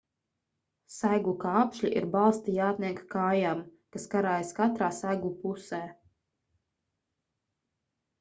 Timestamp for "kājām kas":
3.11-4.07